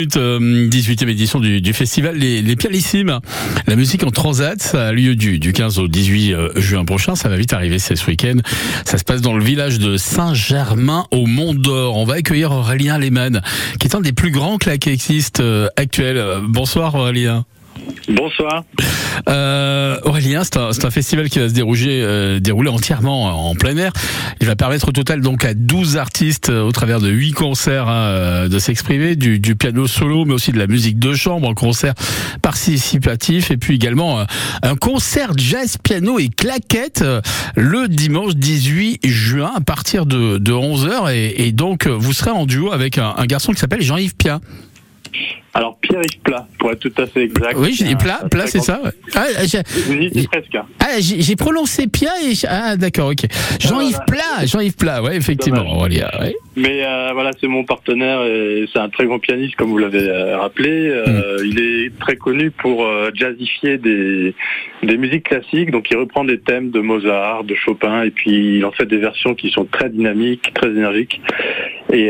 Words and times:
18e 0.00 1.08
édition 1.08 1.40
du, 1.40 1.60
du 1.60 1.72
festival 1.72 2.14
les, 2.14 2.54
Pianissimes. 2.54 3.18
La 3.66 3.74
musique 3.74 4.04
en 4.04 4.12
transat, 4.12 4.62
ça 4.62 4.86
a 4.86 4.92
lieu 4.92 5.16
du, 5.16 5.40
du 5.40 5.52
15 5.52 5.80
au 5.80 5.88
18 5.88 6.34
euh, 6.34 6.50
juin 6.54 6.84
prochain. 6.84 7.16
Ça 7.16 7.28
va 7.28 7.36
vite 7.36 7.52
arriver, 7.52 7.80
c'est 7.80 7.96
ce 7.96 8.06
week-end. 8.06 8.36
Ça 8.84 8.96
se 8.96 9.02
passe 9.02 9.22
dans 9.22 9.36
le 9.36 9.42
village 9.42 9.80
de 9.80 9.96
Saint-Germain 9.96 11.06
au 11.10 11.26
Mont 11.26 11.52
d'Or. 11.52 11.96
On 11.96 12.04
va 12.04 12.14
accueillir 12.14 12.52
Aurélien 12.52 12.96
Lehmann, 12.96 13.42
qui 13.80 13.88
est 13.88 13.96
un 13.96 14.00
des 14.00 14.12
plus 14.12 14.30
grands 14.30 14.58
claquettistes 14.58 15.40
euh, 15.40 15.66
actuels. 15.74 16.24
Bonsoir 16.44 16.94
Aurélien. 16.94 17.44
Bonsoir. 18.08 18.64
Euh, 19.28 19.98
Aurélien, 20.04 20.42
c'est 20.44 20.56
un, 20.56 20.70
un, 20.70 20.90
festival 20.90 21.28
qui 21.28 21.38
va 21.38 21.48
se 21.48 21.54
dérouler, 21.54 22.00
euh, 22.02 22.40
dérouler 22.40 22.70
entièrement 22.70 23.50
en 23.50 23.54
plein 23.54 23.76
air. 23.76 23.92
Il 24.40 24.46
va 24.46 24.56
permettre 24.56 24.88
au 24.88 24.92
total 24.92 25.20
donc 25.20 25.44
à 25.44 25.52
12 25.54 25.98
artistes 25.98 26.48
euh, 26.48 26.62
au 26.62 26.72
travers 26.72 27.00
de 27.00 27.10
8 27.10 27.32
concerts 27.32 27.88
hein, 27.88 28.06
euh, 28.06 28.48
de 28.48 28.58
s'exprimer, 28.58 29.16
du, 29.16 29.38
du, 29.40 29.56
piano 29.56 29.86
solo, 29.86 30.24
mais 30.24 30.34
aussi 30.34 30.52
de 30.52 30.58
la 30.58 30.66
musique 30.66 30.98
de 30.98 31.12
chambre, 31.12 31.50
un 31.50 31.54
concert 31.54 31.94
participatif 32.40 33.50
et 33.50 33.56
puis 33.56 33.74
également 33.74 34.24
un 34.62 34.76
concert 34.76 35.32
jazz, 35.36 35.76
piano 35.82 36.18
et 36.18 36.28
claquette 36.28 37.04
le 37.56 37.88
dimanche 37.88 38.36
18 38.36 39.00
juin 39.06 39.52
à 39.54 39.60
partir 39.60 40.06
de, 40.06 40.38
de 40.38 40.52
11h 40.52 41.12
et, 41.12 41.46
et, 41.46 41.52
donc 41.52 41.86
vous 41.86 42.12
serez 42.12 42.30
en 42.30 42.46
duo 42.46 42.72
avec 42.72 42.98
un, 42.98 43.14
un 43.16 43.26
garçon 43.26 43.52
qui 43.52 43.58
s'appelle 43.58 43.82
Jean-Yves 43.82 44.14
Pia. 44.16 44.40
Alors 45.54 45.78
Pierre-Yves 45.80 46.20
Plat, 46.22 46.46
pour 46.58 46.70
être 46.70 46.78
tout 46.78 46.92
à 46.98 47.06
fait 47.06 47.24
exact. 47.24 47.56
Oui, 47.56 47.72
j'ai 47.72 47.84
dit 47.84 47.96
Plat, 47.96 48.20
Plat, 48.30 48.46
c'est 48.46 48.60
ça. 48.60 48.80
Ouais. 48.82 48.90
Ah, 49.14 49.26
j'ai 49.44 49.62
presque. 50.26 50.56
Ah, 50.78 50.86
j'ai 51.00 51.36
prononcé 51.36 51.86
Pia 51.86 52.10
et 52.22 52.34
ah 52.48 52.76
d'accord, 52.76 53.10
ok. 53.10 53.26
Jean-Yves 53.58 54.00
Plat, 54.06 54.44
Jean-Yves 54.44 54.76
Plat, 54.76 55.02
ouais, 55.02 55.16
effectivement. 55.16 55.82
Ouais. 55.82 56.36
Mais 56.56 56.84
euh, 56.84 57.10
voilà, 57.12 57.30
c'est 57.40 57.46
mon 57.46 57.64
partenaire 57.64 58.22
et 58.24 58.66
c'est 58.72 58.78
un 58.78 58.88
très 58.88 59.06
grand 59.06 59.18
pianiste, 59.18 59.56
comme 59.56 59.70
vous 59.70 59.78
l'avez 59.78 60.08
euh, 60.08 60.38
rappelé. 60.38 60.88
Euh, 60.88 61.38
mm. 61.38 61.46
Il 61.46 61.60
est 61.60 61.98
très 61.98 62.16
connu 62.16 62.50
pour 62.50 62.84
euh, 62.84 63.10
jazzifier 63.14 63.78
des, 63.78 64.34
des 64.82 64.96
musiques 64.96 65.24
classiques, 65.24 65.70
donc 65.70 65.90
il 65.90 65.96
reprend 65.96 66.24
des 66.24 66.38
thèmes 66.38 66.70
de 66.70 66.80
Mozart, 66.80 67.44
de 67.44 67.54
Chopin, 67.54 68.02
et 68.02 68.10
puis 68.10 68.58
il 68.58 68.64
en 68.64 68.72
fait 68.72 68.86
des 68.86 68.98
versions 68.98 69.34
qui 69.34 69.50
sont 69.50 69.64
très 69.64 69.88
dynamiques, 69.88 70.52
très 70.54 70.68
énergiques. 70.68 71.20
Et, 71.92 72.08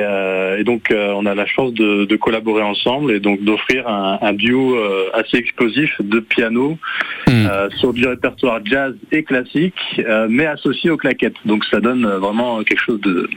et 0.58 0.64
donc 0.64 0.92
on 0.92 1.26
a 1.26 1.34
la 1.34 1.46
chance 1.46 1.72
de, 1.72 2.04
de 2.04 2.16
collaborer 2.16 2.62
ensemble 2.62 3.12
et 3.12 3.20
donc 3.20 3.42
d'offrir 3.42 3.88
un, 3.88 4.18
un, 4.22 4.32
duo 4.32 4.76
euh, 4.76 5.10
assez 5.14 5.36
explosif 5.36 5.90
de 6.00 6.20
piano 6.20 6.78
mm. 7.26 7.30
euh, 7.30 7.68
sur 7.78 7.92
du 7.92 8.06
répertoire 8.06 8.60
jazz 8.64 8.94
et 9.12 9.22
classique, 9.22 9.74
euh, 9.98 10.26
mais 10.28 10.46
associé 10.46 10.90
aux 10.90 10.96
claquettes. 10.96 11.36
Donc 11.44 11.64
ça 11.70 11.80
donne 11.80 12.06
vraiment 12.06 12.62
quelque 12.64 12.82
chose 12.82 13.00
de, 13.00 13.28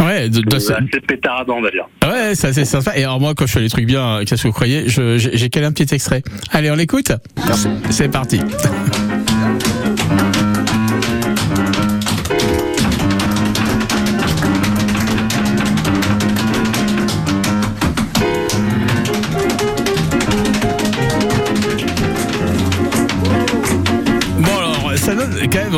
ouais, 0.00 0.28
de, 0.28 0.40
de, 0.40 0.56
assez 0.56 1.00
pétardant, 1.06 1.58
on 1.58 1.62
va 1.62 1.70
dire. 1.70 1.86
Ouais, 2.04 2.34
c'est 2.34 2.48
assez 2.48 2.64
sympa. 2.64 2.96
Et 2.96 3.04
alors 3.04 3.20
moi, 3.20 3.34
quand 3.36 3.46
je 3.46 3.52
fais 3.52 3.60
les 3.60 3.70
trucs 3.70 3.86
bien, 3.86 4.20
qu'est-ce 4.26 4.42
que 4.42 4.48
vous 4.48 4.54
croyez 4.54 4.84
J'ai 4.86 5.48
calé 5.48 5.66
un 5.66 5.72
petit 5.72 5.94
extrait. 5.94 6.22
Allez, 6.52 6.70
on 6.70 6.76
l'écoute 6.76 7.12
C'est 7.90 8.10
parti. 8.10 8.40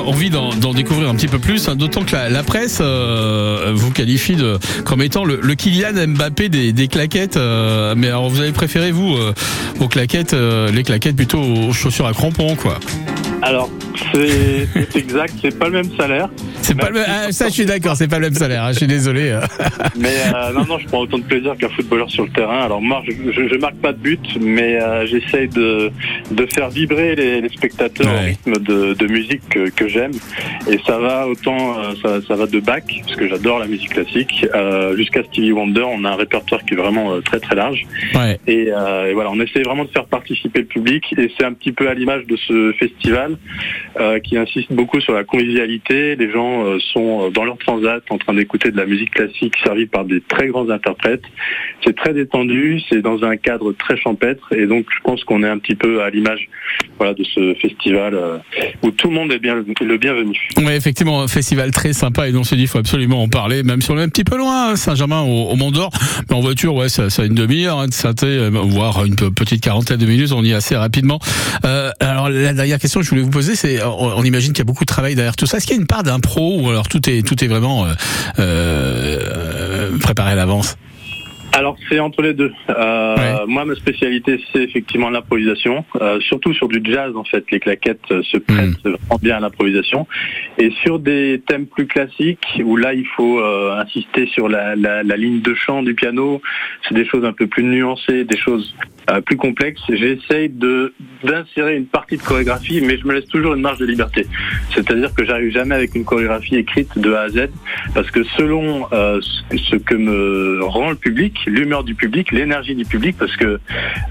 Envie 0.05 0.31
d'en 0.31 0.75
découvrir 0.75 1.09
un 1.09 1.15
petit 1.15 1.29
peu 1.29 1.39
plus, 1.39 1.69
hein, 1.69 1.77
d'autant 1.77 2.03
que 2.03 2.15
la, 2.15 2.43
presse 2.43 2.79
euh, 2.81 3.73
vous 3.75 3.91
qualifie 3.91 4.37
de, 4.37 4.59
comme 4.85 5.03
étant 5.03 5.25
le, 5.25 5.55
Kylian 5.55 6.09
Mbappé 6.09 6.49
des, 6.49 6.89
claquettes. 6.89 7.37
Euh, 7.37 7.95
mais 7.97 8.09
alors 8.09 8.29
vous 8.29 8.41
avez 8.41 8.53
préféré 8.53 8.91
vous 8.93 9.17
euh, 9.17 9.35
aux 9.81 9.89
claquettes, 9.89 10.35
les 10.35 10.83
claquettes 10.83 11.17
plutôt 11.17 11.41
aux 11.41 11.73
chaussures 11.73 12.07
à 12.07 12.13
crampons 12.13 12.57
quoi 12.57 12.79
Alors 13.43 13.71
c'est 14.13 14.69
exact, 14.99 15.35
c'est 15.41 15.59
pas 15.59 15.67
le 15.67 15.73
même 15.73 15.97
salaire. 15.97 16.29
C'est 16.63 16.77
pas 16.77 16.89
le 16.89 16.95
même, 16.95 17.07
ah, 17.09 17.33
ça 17.33 17.49
je 17.49 17.55
suis 17.55 17.67
d'accord, 17.67 17.97
c'est 17.97 18.09
pas 18.09 18.19
le 18.19 18.27
même 18.27 18.35
salaire, 18.35 18.65
hein, 18.65 18.73
je 18.73 18.79
suis 18.79 18.87
désolé. 18.87 19.39
mais 19.99 20.15
euh, 20.35 20.53
non, 20.53 20.65
non, 20.65 20.79
je 20.79 20.87
prends 20.87 21.01
autant 21.01 21.19
de 21.19 21.25
plaisir 21.25 21.57
qu'un 21.57 21.69
footballeur 21.71 22.11
sur 22.11 22.25
le 22.25 22.31
terrain. 22.31 22.65
Alors 22.65 22.81
moi, 22.81 23.03
je, 23.07 23.13
je, 23.33 23.49
je 23.49 23.55
marque 23.57 23.77
pas 23.77 23.93
de 23.93 23.99
but, 23.99 24.21
mais 24.41 24.81
euh, 24.81 25.07
j'essaye 25.07 25.49
de, 25.49 25.91
de 26.31 26.47
faire 26.47 26.71
vibrer 26.71 27.15
les, 27.17 27.41
les 27.41 27.49
spectateurs 27.49 28.07
ouais. 28.07 28.21
au 28.21 28.25
rythme 28.25 28.53
de, 28.59 28.95
de 28.95 29.07
musique 29.07 29.43
que, 29.49 29.71
que 29.71 29.89
j'aime. 29.89 30.13
Et 30.71 30.79
ça 30.87 30.99
va 30.99 31.27
autant, 31.27 31.79
euh, 31.79 31.93
ça, 32.03 32.27
ça, 32.27 32.37
va 32.37 32.47
de 32.47 32.61
Bach, 32.61 32.83
parce 33.05 33.17
que 33.17 33.29
j'adore 33.29 33.59
la 33.59 33.67
musique 33.67 33.91
classique, 33.91 34.47
euh, 34.55 34.97
jusqu'à 34.97 35.23
Stevie 35.25 35.53
Wonder. 35.53 35.85
On 35.91 36.05
a 36.05 36.11
un 36.11 36.17
répertoire 36.17 36.65
qui 36.65 36.75
est 36.75 36.77
vraiment 36.77 37.13
euh, 37.13 37.21
très 37.21 37.41
très 37.41 37.55
large. 37.55 37.87
Ouais. 38.15 38.39
Et, 38.47 38.69
et, 38.69 39.15
voilà, 39.15 39.31
on 39.33 39.41
essaie 39.41 39.63
vraiment 39.63 39.85
de 39.85 39.91
faire 39.91 40.07
participer 40.07 40.61
le 40.61 40.67
public. 40.67 41.15
Et 41.19 41.31
c'est 41.37 41.45
un 41.45 41.53
petit 41.53 41.73
peu 41.73 41.89
à 41.89 41.95
l'image 41.95 42.27
de 42.27 42.37
ce 42.37 42.73
festival 42.79 43.30
qui 44.25 44.37
insiste 44.37 44.73
beaucoup 44.73 45.01
sur 45.01 45.13
la 45.13 45.25
convivialité. 45.25 46.17
Les 46.17 46.31
gens 46.31 46.65
euh, 46.65 46.79
sont 46.93 47.27
euh, 47.27 47.31
dans 47.31 47.45
leur 47.45 47.59
transat 47.59 48.03
en 48.11 48.19
train 48.19 48.35
d'écouter 48.35 48.71
de 48.71 48.77
la 48.77 48.87
musique 48.87 49.11
classique 49.11 49.55
servie 49.63 49.87
par 49.87 50.05
des 50.05 50.21
très 50.21 50.49
grands 50.49 50.69
interprètes. 50.71 51.25
C'est 51.85 51.97
très 51.97 52.13
détendu, 52.13 52.81
c'est 52.89 53.03
dans 53.03 53.23
un 53.25 53.37
cadre 53.37 53.73
très 53.73 53.97
champêtre 53.97 54.53
et 54.53 54.67
donc 54.67 54.87
je 54.95 55.01
pense 55.03 55.25
qu'on 55.25 55.43
est 55.43 55.49
un 55.49 55.59
petit 55.59 55.75
peu 55.75 56.03
à 56.03 56.11
l'image 56.11 56.49
de 57.01 57.25
ce 57.25 57.55
festival 57.55 58.15
euh, 58.15 58.37
où 58.83 58.91
tout 58.91 59.09
le 59.09 59.15
monde 59.15 59.33
est 59.33 59.39
bien 59.39 59.55
le 59.57 59.97
bienvenu. 59.97 60.39
Oui, 60.59 60.73
effectivement, 60.73 61.23
un 61.23 61.29
festival 61.29 61.71
très 61.71 61.95
sympa 61.95 62.29
et 62.29 62.37
on 62.37 62.45
se 62.45 62.55
dit 62.55 62.63
il 62.63 62.69
faut 62.69 62.79
absolument 62.79 63.23
en 63.23 63.29
parler, 63.29 63.63
même 63.63 63.81
si 63.81 63.91
on 63.91 63.99
est 63.99 64.03
un 64.03 64.09
petit 64.09 64.25
peu 64.25 64.37
loin, 64.37 64.71
hein, 64.71 64.77
Saint-Germain 64.77 65.23
au, 65.23 65.51
au 65.51 65.57
Mont 65.57 65.71
d'Or, 65.71 65.91
mais 66.29 66.37
en 66.37 66.41
voiture, 66.41 66.75
ouais, 66.75 66.91
ça, 66.91 67.05
a 67.05 67.25
une 67.25 67.35
demi-heure 67.35 67.79
hein, 67.79 67.87
de 67.87 67.95
Sainté, 67.95 68.51
voire 68.51 69.05
une 69.07 69.17
petite 69.17 69.63
quarantaine 69.63 69.97
de 69.97 70.07
minutes, 70.07 70.33
on 70.33 70.45
y 70.45 70.51
est 70.51 70.55
assez 70.55 70.77
rapidement. 70.77 71.19
Euh, 71.65 71.91
alors 72.01 72.29
la 72.29 72.53
dernière 72.53 72.79
question 72.79 73.01
que 73.01 73.07
je 73.07 73.11
voulais 73.11 73.20
vous 73.23 73.31
poser, 73.31 73.55
c'est 73.55 73.83
on, 73.85 74.19
on 74.19 74.23
imagine 74.25 74.53
qu'il 74.53 74.61
y 74.61 74.63
a 74.63 74.65
beaucoup 74.65 74.85
de 74.85 74.93
travail 74.93 75.15
derrière 75.15 75.37
tout 75.37 75.47
ça. 75.47 75.59
Est-ce 75.59 75.67
qu'il 75.67 75.77
y 75.77 75.79
a 75.79 75.81
une 75.81 75.87
part 75.87 76.03
d'impro 76.03 76.61
ou 76.61 76.69
alors 76.69 76.89
tout 76.89 77.09
est 77.09 77.27
tout 77.27 77.43
est 77.45 77.49
vraiment 77.49 77.87
euh, 77.87 77.95
euh, 78.39 79.99
préparé 79.99 80.33
à 80.33 80.35
l'avance? 80.35 80.77
Alors 81.53 81.77
c'est 81.89 81.99
entre 81.99 82.23
les 82.23 82.33
deux. 82.33 82.53
Euh, 82.69 83.17
ouais. 83.17 83.47
Moi 83.47 83.65
ma 83.65 83.75
spécialité 83.75 84.41
c'est 84.53 84.63
effectivement 84.63 85.11
l'improvisation, 85.11 85.85
euh, 86.01 86.21
surtout 86.21 86.55
sur 86.55 86.69
du 86.69 86.81
jazz 86.85 87.17
en 87.17 87.25
fait. 87.25 87.45
Les 87.51 87.59
claquettes 87.59 88.07
se 88.09 88.39
prêtent 88.39 88.85
mm. 88.85 88.91
vraiment 88.91 89.19
bien 89.21 89.37
à 89.37 89.41
l'improvisation. 89.41 90.07
Et 90.59 90.71
sur 90.83 91.01
des 91.01 91.43
thèmes 91.47 91.67
plus 91.67 91.87
classiques 91.87 92.63
où 92.65 92.77
là 92.77 92.95
il 92.95 93.07
faut 93.17 93.41
euh, 93.41 93.81
insister 93.81 94.27
sur 94.29 94.49
la, 94.49 94.77
la, 94.77 95.03
la, 95.03 95.17
ligne 95.17 95.41
de 95.41 95.55
chant 95.55 95.83
du 95.83 95.95
piano, 95.95 96.41
c'est 96.89 96.95
des 96.95 97.05
choses 97.05 97.25
un 97.25 97.33
peu 97.33 97.47
plus 97.47 97.65
nuancées, 97.65 98.25
des 98.25 98.39
choses 98.39 98.75
plus 99.27 99.37
complexe, 99.37 99.81
j'essaye 99.89 100.49
de 100.49 100.93
d'insérer 101.25 101.77
une 101.77 101.87
partie 101.87 102.17
de 102.17 102.23
chorégraphie, 102.23 102.81
mais 102.81 102.99
je 102.99 103.07
me 103.07 103.15
laisse 103.15 103.27
toujours 103.27 103.55
une 103.55 103.61
marge 103.61 103.79
de 103.79 103.87
liberté. 103.87 104.27
C'est-à-dire 104.75 105.13
que 105.15 105.25
j'arrive 105.25 105.53
jamais 105.53 105.75
avec 105.75 105.95
une 105.95 106.05
chorégraphie 106.05 106.57
écrite 106.57 106.99
de 106.99 107.13
A 107.13 107.23
à 107.23 107.29
Z, 107.29 107.49
parce 107.95 108.11
que 108.11 108.23
selon 108.37 108.87
euh, 108.93 109.21
ce 109.71 109.77
que 109.77 109.95
me 109.95 110.63
rend 110.63 110.91
le 110.91 110.97
public, 110.97 111.35
l'humeur 111.47 111.85
du 111.85 111.95
public, 111.95 112.31
l'énergie 112.33 112.75
du 112.75 112.85
public, 112.85 113.17
parce 113.19 113.37
que 113.37 113.59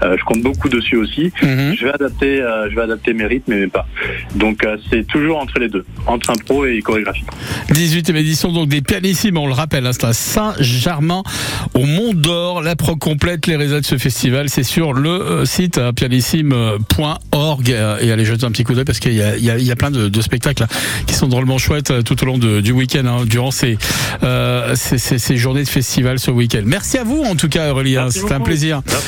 euh, 0.02 0.16
je 0.18 0.24
compte 0.24 0.42
beaucoup 0.42 0.68
dessus 0.68 0.96
aussi, 0.96 1.32
-hmm. 1.42 1.76
je 1.76 1.84
vais 1.84 1.92
adapter, 1.92 2.40
euh, 2.40 2.68
je 2.70 2.74
vais 2.76 2.82
adapter 2.82 3.12
mes 3.14 3.26
rythmes 3.26 3.52
et 3.52 3.60
mes 3.60 3.66
pas. 3.68 3.86
Donc 4.34 4.64
euh, 4.64 4.76
c'est 4.90 5.06
toujours 5.06 5.38
entre 5.38 5.58
les 5.58 5.68
deux, 5.68 5.84
entre 6.06 6.30
impro 6.30 6.66
et 6.66 6.80
chorégraphie. 6.82 7.24
18e 7.70 8.16
édition 8.16 8.52
donc 8.52 8.68
des 8.68 8.82
pianissimes, 8.82 9.38
on 9.38 9.46
le 9.46 9.52
rappelle, 9.52 9.86
hein, 9.86 9.92
c'est 9.92 10.04
à 10.04 10.12
Saint-Germain 10.12 11.22
au 11.74 11.84
Mont 11.84 12.12
d'Or. 12.14 12.62
La 12.62 12.76
pro 12.76 12.96
complète 12.96 13.46
les 13.46 13.56
réseaux 13.56 13.80
de 13.80 13.84
ce 13.84 13.98
festival, 13.98 14.48
c'est 14.48 14.62
sur 14.90 15.00
le 15.00 15.10
euh, 15.10 15.44
site 15.44 15.78
euh, 15.78 15.92
pianissime.org 15.92 17.70
euh, 17.70 17.98
et 18.00 18.10
allez 18.10 18.24
jeter 18.24 18.44
un 18.44 18.50
petit 18.50 18.64
coup 18.64 18.74
d'œil 18.74 18.84
parce 18.84 18.98
qu'il 18.98 19.12
y, 19.12 19.20
y, 19.20 19.64
y 19.64 19.70
a, 19.70 19.76
plein 19.76 19.92
de, 19.92 20.08
de, 20.08 20.20
spectacles 20.20 20.66
qui 21.06 21.14
sont 21.14 21.28
drôlement 21.28 21.58
chouettes 21.58 22.02
tout 22.02 22.20
au 22.22 22.26
long 22.26 22.38
de, 22.38 22.60
du 22.60 22.72
week-end, 22.72 23.06
hein, 23.06 23.24
durant 23.24 23.52
ces, 23.52 23.78
euh, 24.24 24.74
ces, 24.74 24.98
ces, 24.98 25.18
ces, 25.18 25.36
journées 25.36 25.62
de 25.62 25.68
festival 25.68 26.18
ce 26.18 26.32
week-end. 26.32 26.62
Merci 26.64 26.98
à 26.98 27.04
vous 27.04 27.22
en 27.22 27.36
tout 27.36 27.48
cas 27.48 27.70
Aurélien, 27.70 28.10
c'était 28.10 28.32
un 28.32 28.40
plaisir. 28.40 28.82
Merci. 28.84 29.06